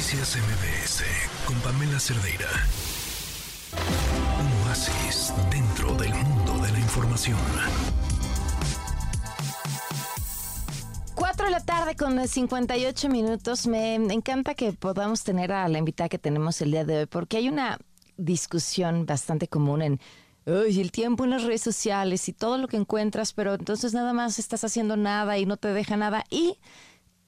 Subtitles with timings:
[0.00, 1.02] Noticias MBS
[1.44, 2.48] con Pamela Cerdeira.
[4.40, 7.36] Un oasis dentro del mundo de la información.
[11.14, 13.66] 4 de la tarde con 58 minutos.
[13.66, 17.36] Me encanta que podamos tener a la invitada que tenemos el día de hoy, porque
[17.36, 17.78] hay una
[18.16, 20.00] discusión bastante común en
[20.46, 24.38] el tiempo en las redes sociales y todo lo que encuentras, pero entonces nada más
[24.38, 26.24] estás haciendo nada y no te deja nada.
[26.30, 26.56] Y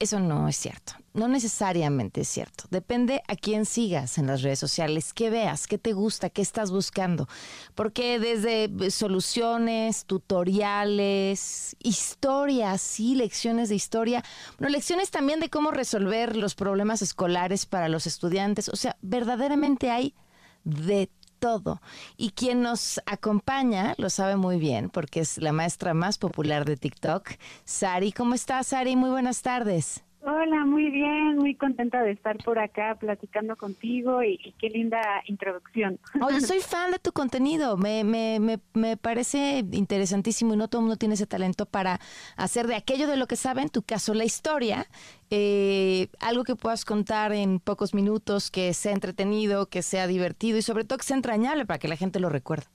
[0.02, 0.94] eso no es cierto.
[1.14, 2.64] No necesariamente es cierto.
[2.70, 6.72] Depende a quién sigas en las redes sociales, qué veas, qué te gusta, qué estás
[6.72, 7.28] buscando.
[7.76, 14.24] Porque desde eh, soluciones, tutoriales, historias, sí, lecciones de historia,
[14.58, 18.68] bueno, lecciones también de cómo resolver los problemas escolares para los estudiantes.
[18.68, 20.14] O sea, verdaderamente hay
[20.64, 21.10] de
[21.42, 21.82] todo.
[22.16, 26.76] Y quien nos acompaña lo sabe muy bien porque es la maestra más popular de
[26.76, 27.30] TikTok,
[27.64, 28.12] Sari.
[28.12, 28.94] ¿Cómo estás, Sari?
[28.94, 30.04] Muy buenas tardes.
[30.24, 35.98] Hola, muy bien, muy contenta de estar por acá platicando contigo y, qué linda introducción.
[36.24, 40.80] Oye, soy fan de tu contenido, me, me, me, me, parece interesantísimo y no todo
[40.80, 41.98] el mundo tiene ese talento para
[42.36, 44.86] hacer de aquello de lo que sabe, en tu caso la historia,
[45.30, 50.62] eh, algo que puedas contar en pocos minutos, que sea entretenido, que sea divertido y
[50.62, 52.66] sobre todo que sea entrañable para que la gente lo recuerde.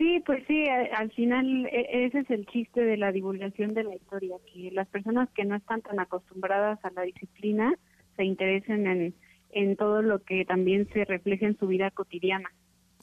[0.00, 3.94] Sí, pues sí, al final e, ese es el chiste de la divulgación de la
[3.94, 7.74] historia, que las personas que no están tan acostumbradas a la disciplina
[8.16, 9.14] se interesen en,
[9.50, 12.48] en todo lo que también se refleja en su vida cotidiana.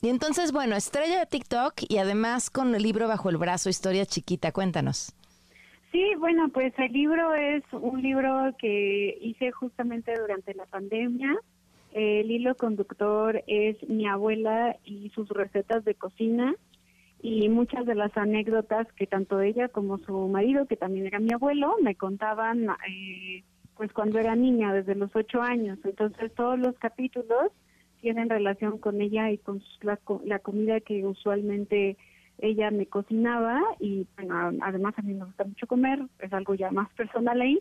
[0.02, 4.08] Y entonces, bueno, estrella de TikTok y además con el libro bajo el brazo, Historia
[4.08, 5.16] Chiquita, cuéntanos.
[5.92, 11.36] Sí, bueno, pues el libro es un libro que hice justamente durante la pandemia.
[11.92, 16.56] El hilo conductor es mi abuela y sus recetas de cocina
[17.22, 21.34] y muchas de las anécdotas que tanto ella como su marido, que también era mi
[21.34, 23.44] abuelo, me contaban eh,
[23.76, 25.80] pues cuando era niña, desde los ocho años.
[25.84, 27.52] Entonces todos los capítulos
[28.02, 31.98] tienen relación con ella y con la, la comida que usualmente
[32.40, 36.70] ella me cocinaba y bueno, además a mí me gusta mucho comer, es algo ya
[36.70, 37.60] más personal ahí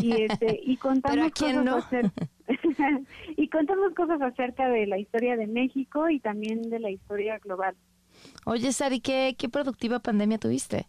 [0.00, 2.12] y este y contamos cosas
[3.36, 7.74] y contamos cosas acerca de la historia de México y también de la historia global.
[8.44, 10.86] Oye, Sari, ¿qué, qué productiva pandemia tuviste?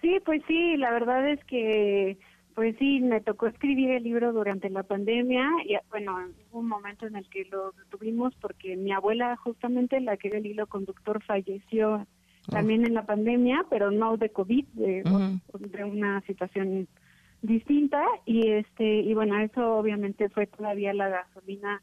[0.00, 2.18] Sí, pues sí, la verdad es que,
[2.54, 6.18] pues sí, me tocó escribir el libro durante la pandemia y bueno,
[6.50, 10.38] hubo un momento en el que lo tuvimos porque mi abuela, justamente la que era
[10.38, 12.06] el hilo conductor, falleció
[12.50, 15.02] también en la pandemia, pero no de COVID, de,
[15.58, 16.88] de una situación
[17.42, 21.82] distinta y este y bueno, eso obviamente fue todavía la gasolina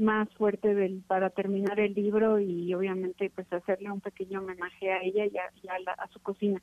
[0.00, 5.02] más fuerte del, para terminar el libro y obviamente pues hacerle un pequeño homenaje a
[5.02, 6.60] ella y a, su cocina.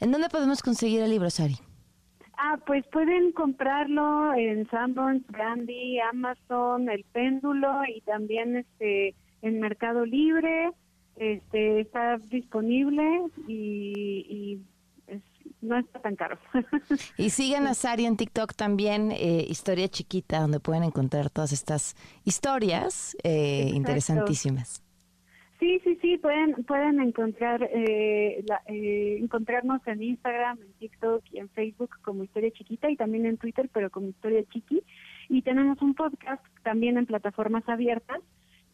[0.00, 1.54] ¿En dónde podemos conseguir el libro, Sari?
[2.36, 10.06] Ah, pues pueden comprarlo en Sanborns, Gandhi, Amazon, El Péndulo y también este en Mercado
[10.06, 10.70] Libre.
[11.16, 13.04] Este está disponible
[13.46, 14.62] y, y
[15.62, 16.38] no está tan caro.
[17.16, 21.96] y sigan a Sari en TikTok también, eh, Historia Chiquita, donde pueden encontrar todas estas
[22.24, 24.82] historias eh, interesantísimas.
[25.60, 31.50] Sí, sí, sí, pueden pueden encontrar eh, eh, encontrarnos en Instagram, en TikTok y en
[31.50, 34.82] Facebook como Historia Chiquita y también en Twitter, pero como Historia Chiqui.
[35.28, 38.20] Y tenemos un podcast también en plataformas abiertas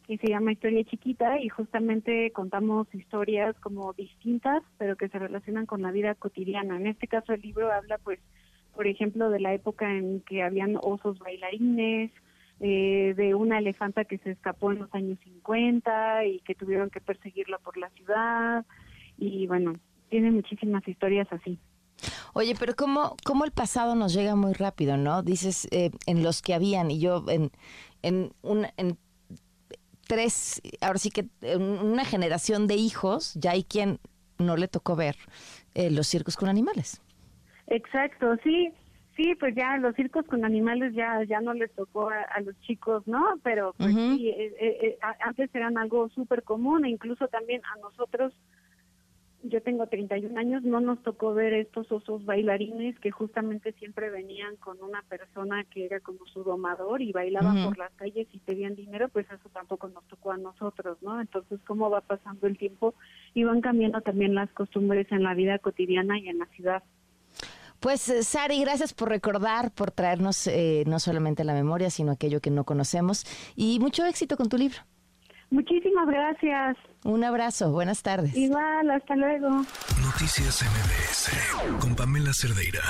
[0.07, 5.65] que se llama Historia Chiquita y justamente contamos historias como distintas, pero que se relacionan
[5.65, 6.77] con la vida cotidiana.
[6.77, 8.19] En este caso el libro habla, pues,
[8.73, 12.11] por ejemplo, de la época en que habían osos bailarines,
[12.59, 17.01] eh, de una elefanta que se escapó en los años 50 y que tuvieron que
[17.01, 18.65] perseguirla por la ciudad.
[19.17, 19.73] Y bueno,
[20.09, 21.59] tiene muchísimas historias así.
[22.33, 25.21] Oye, pero ¿cómo, cómo el pasado nos llega muy rápido, no?
[25.21, 27.51] Dices eh, en los que habían, y yo en,
[28.03, 28.97] en, un, en
[30.07, 31.25] tres, ahora sí que
[31.55, 33.99] una generación de hijos, ya hay quien
[34.39, 35.15] no le tocó ver
[35.75, 37.01] eh, los circos con animales.
[37.67, 38.71] Exacto, sí,
[39.15, 43.05] sí, pues ya los circos con animales ya ya no les tocó a, los chicos,
[43.07, 43.39] ¿no?
[43.43, 48.33] Pero pues sí, eh, eh, antes eran algo súper común e incluso también a nosotros
[49.43, 54.55] yo tengo 31 años, no nos tocó ver estos osos bailarines que justamente siempre venían
[54.57, 58.75] con una persona que era como su domador y bailaban por las calles y pedían
[58.75, 61.21] dinero, pues eso tampoco nos tocó a nosotros, ¿no?
[61.21, 62.95] Entonces, ¿cómo va pasando el tiempo?
[63.33, 66.83] Y van cambiando también las costumbres en la vida cotidiana y en la ciudad.
[67.79, 72.41] Pues eh, Sari, gracias por recordar, por traernos eh, no solamente la memoria, sino aquello
[72.41, 73.23] que no conocemos.
[73.55, 74.79] Y mucho éxito con tu libro.
[75.49, 76.77] Muchísimas gracias.
[77.03, 78.35] Un abrazo, buenas tardes.
[78.35, 79.49] Igual, hasta luego.
[80.01, 82.81] Noticias MBS con Pamela Cerdeira.